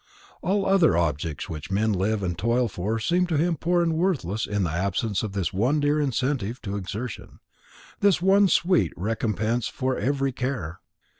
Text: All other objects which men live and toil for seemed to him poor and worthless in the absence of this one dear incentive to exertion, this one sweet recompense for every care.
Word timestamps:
All 0.41 0.65
other 0.65 0.97
objects 0.97 1.47
which 1.47 1.69
men 1.69 1.93
live 1.93 2.23
and 2.23 2.35
toil 2.35 2.67
for 2.67 2.97
seemed 2.97 3.29
to 3.29 3.37
him 3.37 3.55
poor 3.55 3.83
and 3.83 3.93
worthless 3.93 4.47
in 4.47 4.63
the 4.63 4.71
absence 4.71 5.21
of 5.21 5.33
this 5.33 5.53
one 5.53 5.79
dear 5.79 6.01
incentive 6.01 6.59
to 6.63 6.75
exertion, 6.75 7.39
this 7.99 8.19
one 8.19 8.47
sweet 8.47 8.91
recompense 8.97 9.67
for 9.67 9.95
every 9.95 10.31
care. 10.31 10.79